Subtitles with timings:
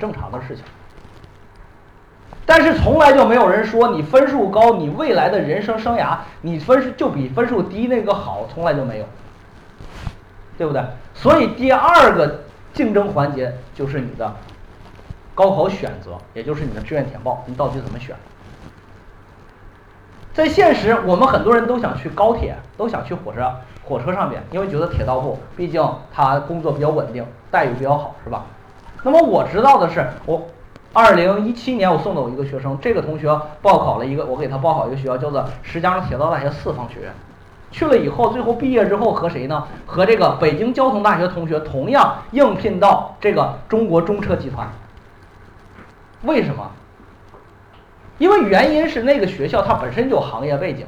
[0.00, 0.64] 正常的事情。
[2.46, 9.04] 但是从来就没有人说你分数高，你未来的人生生涯你分数就比分数低那个好，从来就没有，
[10.58, 10.82] 对不对？
[11.14, 12.40] 所以第二个
[12.72, 14.34] 竞争环节就是你的
[15.32, 18.16] 高考选择，也就是你的志愿填报，你到底怎么选？
[20.32, 23.52] 在现实，我们很多人都想去高铁，都想去火车，
[23.84, 25.80] 火车上面，因为觉得铁道部毕竟
[26.12, 28.44] 他工作比较稳定，待遇比较好，是吧？
[29.02, 30.46] 那么我知道的是，我
[30.92, 33.28] 二零一七年我送的我一个学生，这个同学
[33.62, 37.12] 报考了一个，我给他报考一个学校，叫做石家庄铁道大学四方学院。
[37.70, 39.64] 去了以后，最后毕业之后和谁呢？
[39.86, 44.68] 和这个北京交通大学同学同样应聘到这个中国中车集团。
[46.22, 46.70] 为什么？
[48.18, 50.84] 因为原因是那个学校它本身就有行业背景，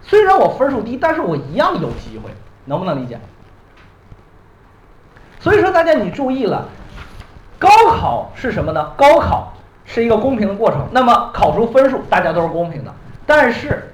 [0.00, 2.30] 虽然我分数低，但是我一样有机会，
[2.64, 3.20] 能不能理解？
[5.40, 6.68] 所以说大家你注意了，
[7.62, 8.90] 高考是什么呢？
[8.96, 9.52] 高考
[9.84, 12.92] 是一个公平的过程，那么考出分数大家都是公平的，
[13.24, 13.92] 但是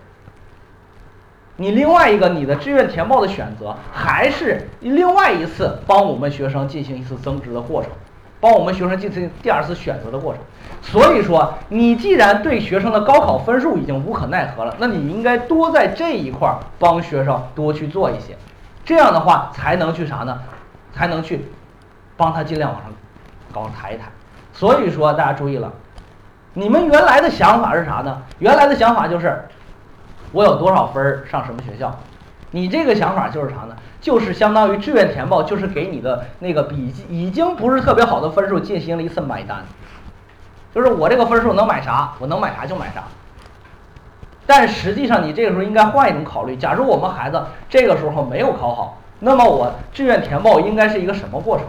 [1.57, 7.91] 你另外一个你的志愿填报的选择，还是另外一次帮我们学生进行一次增值的过程。
[8.41, 10.41] 帮我们学生进行第二次选择的过程，
[10.81, 18.39] 所以说，你既然对学生的高考分数已经无可奈何了，那你应该多在这一块儿帮学生多去做一些，
[18.85, 20.39] 这样的话才能去啥呢？
[20.95, 21.47] 才能去
[22.17, 22.93] 帮他尽量往上
[23.59, 24.05] 高抬一抬。
[24.53, 25.73] 所以说，大家注意了，
[26.55, 28.23] 你们原来的想法是啥呢？
[28.39, 29.45] 原来的想法就是，
[30.33, 31.97] 我有多少分儿上什么学校。
[32.51, 33.77] 你这个想法就是啥呢？
[34.01, 39.59] 就是相当于志愿填报，就是给你的那个比已经不是特别好的分数进行了一次买单，
[40.75, 43.03] 就是我这个分数能买啥，我能买啥就买啥。
[44.47, 51.67] 但实际上你这个时候应该换一种考虑，假如我们孩子这个时候没有考好，那么我志愿填报应该是一个什么过程？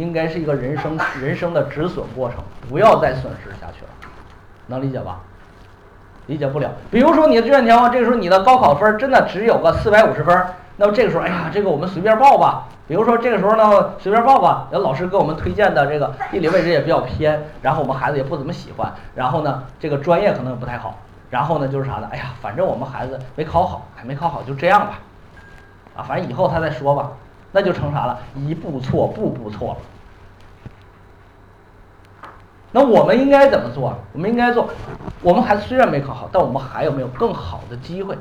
[0.00, 2.38] 应该是一个人生人生的止损过程，
[2.70, 3.90] 不要再损失下去了，
[4.66, 5.20] 能理解吧？
[6.26, 12.66] 理解不了，比如说你的志愿填报，这个时候你的高考分真的只有个四百五十分，那么这个时候，哎呀，这个我们随便报吧。
[12.88, 20.98] 比如说这个时候呢，随便报吧，那老师给我们推荐的这个地理位置也比较偏，然后我们孩子也不怎么喜欢，然后呢，这个专业可能也不太好，
[21.30, 22.08] 然后呢就是啥呢？
[22.10, 24.98] 哎呀，反正我们孩子没考好，还没考好就这样吧，
[25.96, 27.10] 啊，反正以后他再说吧，
[27.52, 28.18] 那就成啥了？
[28.36, 29.76] 一步错，步步错了。
[32.72, 33.96] 那我们应该怎么做？
[34.12, 34.68] 我们应该做，
[35.22, 38.16] 我们孩子虽然没考好，但我们还有没有更好的机会？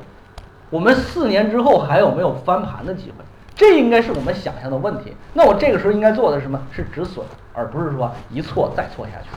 [0.70, 3.24] 我们四年之后还有没有翻盘的机会？
[3.56, 5.14] 这应该是我们想象的问题。
[5.34, 9.28] 那我这个时候应该做的是什么是止损，而不是说一错再错下去。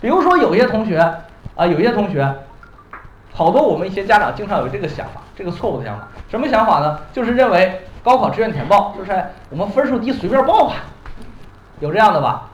[0.00, 0.98] 比如说有些同学
[1.56, 2.30] 啊，有些同学，
[3.32, 6.06] 好多我们一些家长经常有这个想法，这个错误的想法。
[6.30, 6.98] 什么想法呢？
[7.12, 10.74] 就是认为高考志愿填报就是我们分数低随便报吧，
[11.80, 12.49] 有这样的吧？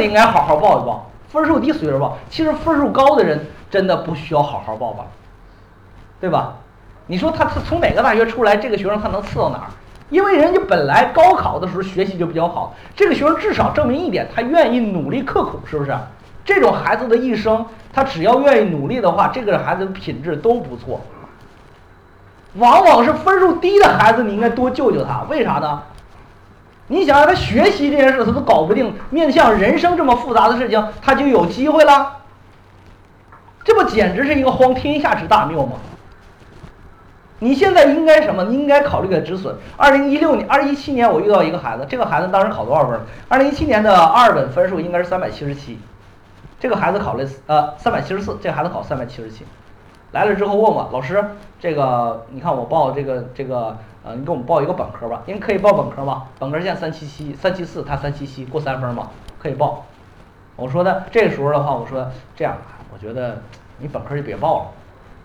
[0.00, 2.16] 应该好好报一报，分数低随便报。
[2.28, 5.04] 其实分数高的人真的不需要好好报吧，
[6.20, 6.54] 对吧？
[7.06, 9.66] 你说他他从哪个大学出来，这个学生他能次到哪儿？
[10.10, 15.96] 因为人家本来高考的时候学习就比较好，这个学生至少证明一点，他愿意努力刻苦，是不是？
[16.44, 21.00] 这种孩子的一生，他只要愿意努力的话，这个孩子的品质都不错。
[22.54, 25.82] 往往是分数低的孩子，你应该多救救他，为啥呢？
[26.88, 32.18] 你想让他学习这件事，他都搞不定，面向人生这么复杂的事情，他就有机会了。
[33.64, 35.72] 这不简直是一个荒天下之大谬吗？
[37.40, 38.44] 你现在应该什么？
[38.44, 39.56] 你应该考虑个止损。
[39.76, 43.00] 二零一六年、二零一七年，我遇到一个孩子，这个孩子当时考多少分？
[43.28, 45.80] 二零一七年的二本分数应该是三百七十七，
[46.60, 49.44] 这个孩子考了呃三百七十四，这孩子考三百七十七，
[50.12, 51.22] 来了之后问我老师，
[51.58, 53.76] 这个你看我报这个这个。
[54.06, 56.28] 啊，你给我们报一个本科吧，您可以报本科吗？
[56.38, 59.10] 本科线三七七、三七四，他三七七过三分嘛？
[59.36, 59.84] 可以报。
[60.54, 62.56] 我说的这时候的话，我说这样，
[62.94, 63.42] 我觉得
[63.78, 64.66] 你本科就别报了。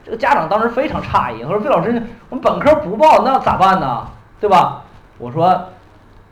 [0.03, 1.89] 这个家长当时非常诧异，他说：“魏老师，
[2.29, 4.07] 我们本科不报，那咋办呢？
[4.39, 4.83] 对吧？”
[5.19, 5.47] 我说：“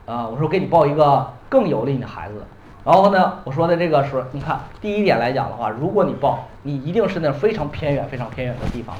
[0.06, 2.44] 啊，我说给你报一个更有利你的孩子。
[2.84, 8.96] 然后呢，我说的这个是，你看第一点来讲的话，如果你报，你一定是那非常偏远、非常偏远的地方，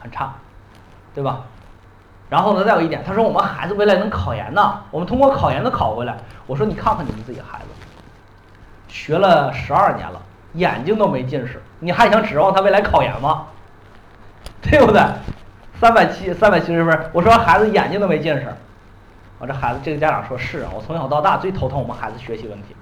[0.00, 0.34] 很差，
[1.14, 1.44] 对吧？”
[2.28, 6.16] 然后呢，再有一点，他说我们孩子未来能考研呢，我们通过考研能考回来。
[6.46, 7.66] 我说你看看你们自己孩子，
[8.88, 10.20] 学了十二年了，
[10.54, 13.46] 眼睛都没近视，你还想指望他未来考研吗？
[14.62, 15.00] 对不对？
[15.78, 18.52] 三百七三百七十分，我说孩子眼睛都没近视，
[19.38, 22.74] 我这孩子这个家长说是啊，我从小到大最头疼我们孩子学习问题。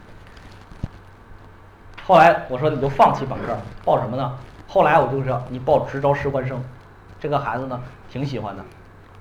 [2.07, 4.33] 后来我说你就放弃本科，报什么呢？
[4.69, 6.63] 后来我就说你报职招士官生，
[7.21, 7.81] 这个孩子呢
[8.11, 8.65] 挺喜欢的。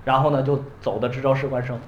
[0.05, 1.79] 然后呢，就走的直招士官生，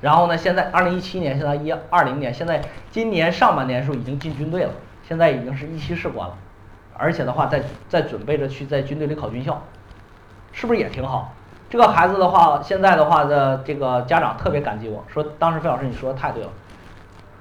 [0.00, 2.60] 然后呢，现在二零一七年，现在一二零年，现在
[2.90, 4.70] 今年上半年时候已经进军队了，
[5.06, 6.34] 现在已经是一期士官了，
[6.96, 9.62] 而且的话，在在准备着去在军队里考军校，
[10.52, 11.32] 是不是也挺好？
[11.70, 16.50] 这个孩子的话，现在的话的这个家长特别感激我说，当时费老师你说的太对了，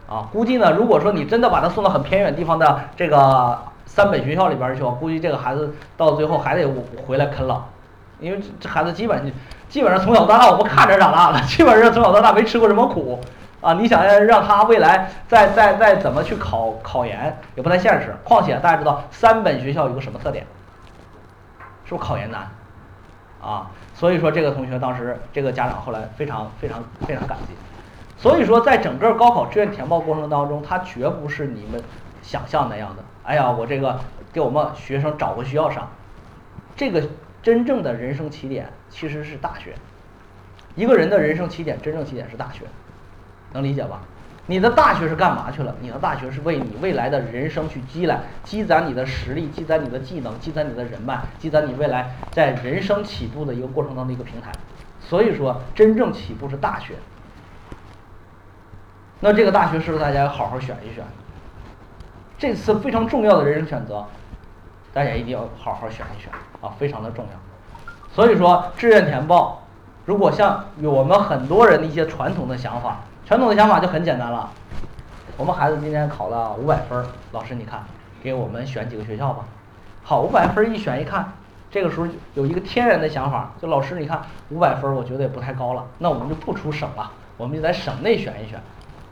[0.07, 6.65] 啊，估计呢，如果说你真的把他送到很偏远地方的这个三本学校里边去，我估计这个孩子到最后还得
[7.05, 7.63] 回来啃老，
[8.21, 9.29] 因为这孩子基本
[9.71, 13.17] 基本上从小到大我们看着长大的， 基本上从小到大没吃过什么苦，
[13.61, 18.13] 啊，你想让让他未来再再再怎么去考考研也不太现实。
[18.25, 20.45] 况且大家知道三本学校有个什么特点？
[21.85, 22.51] 是不是考研难？
[23.41, 23.71] 啊？
[23.95, 27.53] 所以说这个同学当时这个家长后来非常非常非常感激。
[28.17, 31.81] 所以说在整个高考志愿填报过程当中，他绝不是你们
[32.21, 33.03] 想象那样的。
[33.23, 33.97] 哎呀，我这个
[34.33, 35.87] 给我们学生找个学校上，
[36.75, 37.01] 这个
[37.41, 39.73] 真正的人生起点其实是大学。
[40.75, 42.65] 一个人的人生起点，真正起点是大学，
[43.51, 44.01] 能理解吧？
[44.47, 45.75] 你的大学是干嘛去了？
[45.81, 54.51] 你的大学是为你未来的人生去积累、积攒你的实力、积攒你的技能、积攒你的人脉、积攒你未来在人生起步的一个过程当中的一个平台。
[54.99, 56.95] 所以说，真正起步是大学。
[59.19, 61.03] 那这个大学是不是大家要好好选一选？
[62.37, 64.05] 这次非常重要的人生选择，
[64.93, 68.13] 大家一定要好好选一选啊，非常的重要。
[68.13, 69.61] 所以说，志愿填报，
[70.05, 72.97] 如果像我们很多人的一些传统的想法。
[73.23, 74.49] 传统的想法就很简单了，
[75.37, 77.81] 我们孩子今天考了五百分，老师你看，
[78.21, 79.45] 给我们选几个学校吧。
[80.03, 81.31] 好，五百分一选一看，
[81.69, 88.59] 这个时候有一个天然的想法，就老师你看五百分，我觉得也不太高了，那我们就不出省了，我们就在省内选一选。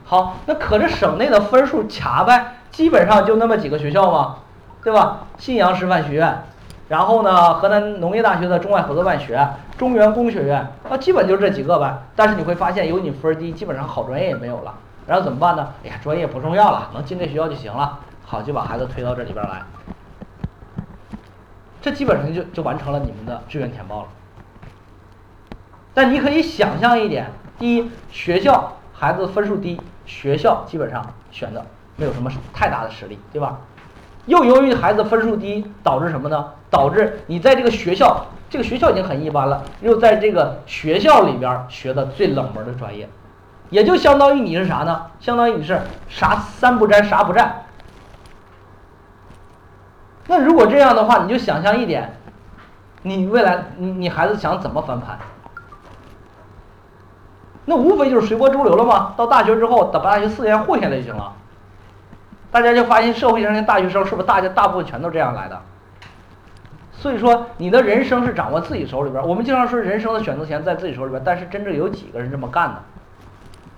[0.04, 4.40] 好，那可这省内的分数卡呗，基本上就那么几个学校嘛，
[4.84, 5.28] 对吧？
[5.38, 6.44] 信阳师范学院。
[6.88, 9.48] 然后呢，河南农业大学的中外合作办学、
[9.78, 11.96] 中原工学院，啊，基本就这几个呗。
[12.16, 14.74] 但是你会发现，有你分低，基本上好专业也没有了。
[15.06, 15.72] 然后怎么办呢？
[15.84, 18.00] 哎呀，专业不重要了，能进这学校就行了。
[18.26, 19.62] 好，就把孩子推到这里边来。
[21.82, 24.08] 这基本上就就完成了你们的志愿填报了。
[25.94, 31.64] 但你可以想象一点：第一，学校孩子分数低，学校基本上选的
[31.96, 33.60] 没有什么太大的实力，对吧？
[34.30, 36.46] 又由于孩子分数低，导致什么呢？
[36.70, 43.10] 导致你在这个学校，这个学校已经很一般了，又在这个学校里边学的最冷门的专业，
[43.72, 45.08] 也就相当于你是啥呢？
[45.20, 47.64] 相当于你是啥三不沾，啥不占。
[50.28, 52.16] 那如果这样的话，你就想象一点，
[53.02, 55.18] 你未来你你孩子想怎么翻盘？
[57.66, 59.14] 那无非就是随波逐流了嘛。
[59.18, 61.34] 到大学之后，等大学四年混下来就行了。
[62.52, 65.62] 大家就发现社会上的大学生是不是大家大部分全都这样来的？
[66.92, 69.26] 所以说你的人生是掌握自己手里边。
[69.26, 72.82] 我们经常说人生的选择权在自己手里边，但是真正有几个人这么干的？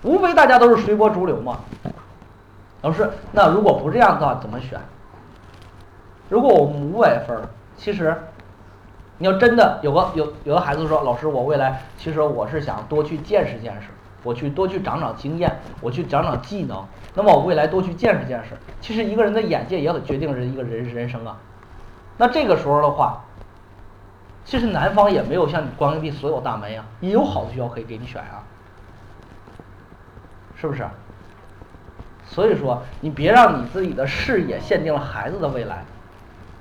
[0.03, 1.59] 无非大家都是随波逐流嘛。
[2.81, 4.79] 老师，那如果不这样的话怎么选？
[6.29, 7.37] 如果我们五百分，
[7.77, 8.15] 其实
[9.19, 13.89] 你要真的有个有有的孩子说，老师我未来其实我是想多去见识见识。
[14.23, 15.51] 我去多去长长经验，
[15.81, 16.85] 我去长长技能，
[17.15, 18.55] 那么我未来多去见识见识。
[18.79, 21.37] 其实一个人的眼界也很决定人一个人人生啊。
[22.17, 23.23] 那这个时候的话，
[24.45, 28.43] 其实南方也没有像你关闭所有大门呀，也有好的学校可以给你选啊，
[30.55, 30.85] 是不是？
[32.25, 35.83] 所以说，你别让你自己的视野限定了孩子的未来，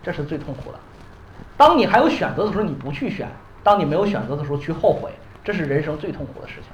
[0.02, 0.78] 这是最痛苦的。
[1.56, 3.28] 当你还有选择的时候，你不去选；
[3.62, 5.12] 当你没有选择的时候去后悔，
[5.44, 6.70] 这是人生最痛苦的事情。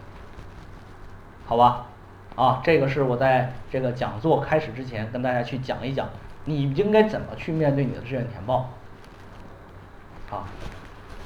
[1.49, 1.87] 好吧，
[2.35, 6.09] 啊，这个是我在这个讲座开始之前跟大家去讲一讲，
[6.45, 8.71] 你应该怎么去面对你的志愿填报，
[10.31, 10.43] 啊，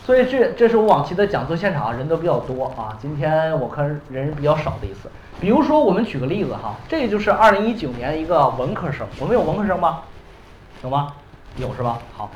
[0.04, 5.10] 所以这这是我往期的讲座现场人都比较多啊，今天我看人比较少的一次。
[5.40, 10.02] 比如说我们举个例子哈，这就是二零一九年一个文科生，我们有文科生吗？
[10.82, 11.14] 有吗？
[11.56, 11.98] 有是吧？
[12.14, 12.30] 好，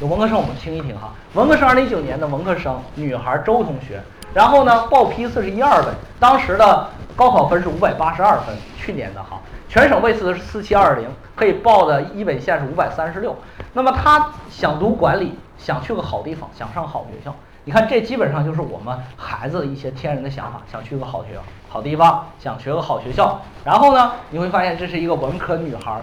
[0.00, 4.02] 有文科生我们听一听哈，文科生二零一九年的文科生女孩周同学，
[4.38, 6.88] 然后呢报批次是一二本，当时的。
[7.16, 13.34] 高考分是五百八十二分，去年的哈，全省位次是四七二零，可以报的一本线是五百三十六。
[13.72, 17.34] 那么他想读管理，想去个好地方，想上好学校。
[17.64, 23.40] 你看，这基本上就是我们孩子的一些天然的想法，想去个好学校、好地方，想学个好学校。
[23.64, 26.00] 然后呢，你会发现这是一个文科女孩。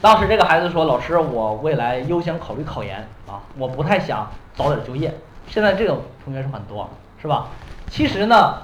[0.00, 5.12] 当时这个孩子说：“老师，我未来优先考虑考研啊，我不太想早点就业。”
[5.48, 6.88] 现在这种同学是很多，
[7.20, 7.48] 是吧？
[7.88, 8.54] 其实呢。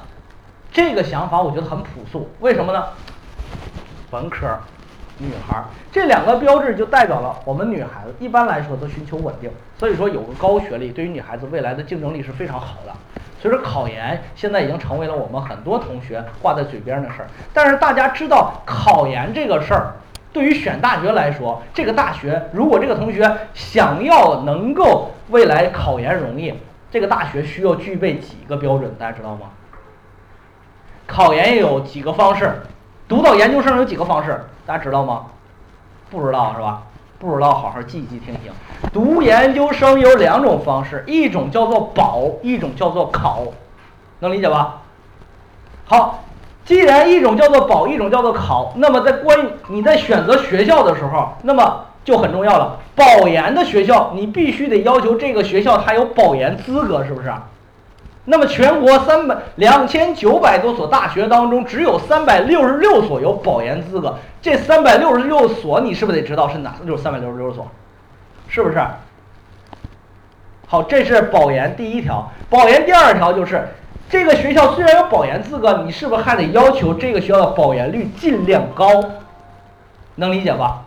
[0.73, 2.81] 这个想法我觉得很朴素，为什么呢？
[4.13, 4.47] 文科，
[5.19, 12.93] 女孩这两个标志就代表了我们女孩子一般来说都寻求稳定，所以说有个高学历对于女孩子未来的竞争力是非常好的。
[13.43, 17.27] 所以说考研现在已经成为了我们很多同学挂在嘴边的事儿。
[17.53, 19.95] 但是大家知道考研这个事儿，
[20.33, 26.55] 对于选大学来说，这个大学如果这个同学想要能够未来考研容易，
[26.91, 29.51] 这个大学需要具备几个标准，大家知道吗？
[31.07, 32.63] 考研有几个方式，
[33.09, 35.27] 读到研究生有几个方式，大家知道吗？
[36.11, 36.83] 不知道是吧？
[37.21, 38.53] 不知道，好好记一记听听。
[38.93, 43.45] 读研究生有两种方式，一种叫做保，一种叫做考，
[44.19, 44.81] 能理解吧？
[45.85, 46.25] 好，
[46.65, 52.79] 既然一种叫做保，一种叫做考，那么在关于你在选择学校的时候，那么就很重要了。
[52.95, 57.33] 保研的学校，你必须得要求这个学校它有保研资格，是不是？
[58.27, 64.19] 那么全国三百两千九百多所大学当中，只有三百六十六所有保研资格。
[64.43, 66.77] 这三百六十六所，你是不是得知道是哪？
[66.87, 67.67] 就是三百六十六所，
[68.47, 68.79] 是不是？
[70.67, 72.31] 好，这是保研第一条。
[72.49, 73.67] 保研第二条就是，
[74.09, 79.03] 这个学校虽然有保研资格，你是不是还得要求这个学校的保研率尽量高？
[80.17, 80.85] 能理解吧？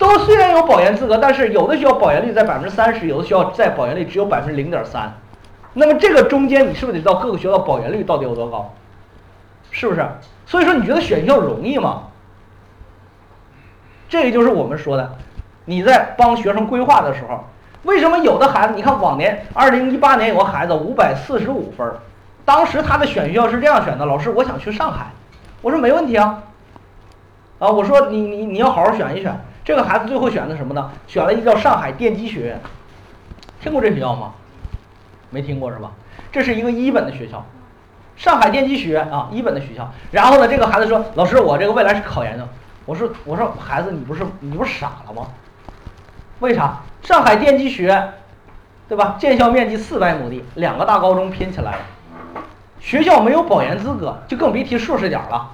[0.00, 5.12] 都虽然有保研资格，但是有的学校保研率在百分之三十，有的学校在保研率只有百分之零点三。
[5.74, 8.72] 那么这个中间，你是不是得知道各个学校保研率到底有多高？
[9.70, 10.02] 是不是？
[10.46, 12.04] 所以说，你觉得选校容易吗？
[14.08, 15.18] 这个就是我们说的，
[15.66, 17.44] 你在帮学生规划的时候，
[17.82, 21.86] 为什么有的孩子，你看往年二零一八年有个孩子五百四十五分，
[22.46, 25.08] 当时他的选学校是这样选的：老师，我想去上海。
[25.60, 26.42] 我说没问题啊，
[27.58, 29.38] 啊，我说你你你要好好选一选。
[29.70, 30.90] 这个孩子最后选的什么呢？
[31.06, 32.60] 选了一个叫上海电机学院，
[33.62, 34.32] 听过这学校吗？
[35.30, 35.92] 没听过是吧？
[36.32, 37.46] 这是一个一本的学校，
[38.16, 39.88] 上海电机学院啊，一本的学校。
[40.10, 42.48] 然后呢，这个孩子说：“老师，我这个未来是考研的。”
[42.84, 45.28] 我说：“我说孩子，你不是你不是傻了吗？
[46.40, 46.80] 为啥？
[47.04, 48.12] 上海电机学院，
[48.88, 49.14] 对吧？
[49.20, 51.76] 建校面积四百亩地，两个大高中拼起来，
[52.80, 55.48] 学校没有保研资格，就更别提硕士点了。